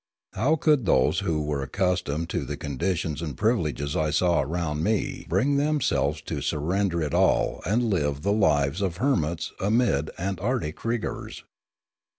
[0.33, 5.27] How could those who were accustomed to the conditions and privileges I saw around me
[5.29, 11.43] bring themselves to surrender it all and live the lives of hermits amid antarctic rigours